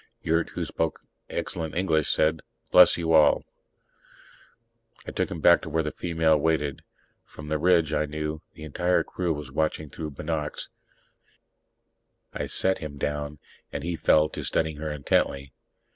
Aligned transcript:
Yurt, 0.23 0.49
who 0.49 0.65
spoke 0.65 1.01
excellent 1.29 1.75
English, 1.75 2.09
said, 2.09 2.41
"Bless 2.71 2.97
you 2.97 3.13
all." 3.13 3.43
I 5.05 5.11
took 5.11 5.29
him 5.29 5.41
back 5.41 5.61
to 5.61 5.69
where 5.69 5.83
the 5.83 5.91
female 5.91 6.37
waited. 6.39 6.81
From 7.23 7.49
the 7.49 7.59
ridge, 7.59 7.93
I 7.93 8.07
knew, 8.07 8.41
the 8.55 8.63
entire 8.63 9.03
crew 9.03 9.31
was 9.31 9.51
watching 9.51 9.91
through 9.91 10.09
binocs. 10.13 10.69
I 12.33 12.47
set 12.47 12.79
him 12.79 12.97
down, 12.97 13.37
and 13.71 13.83
he 13.83 13.95
fell 13.95 14.27
to 14.29 14.43
studying 14.43 14.77
her 14.77 14.91
intently. 14.91 15.53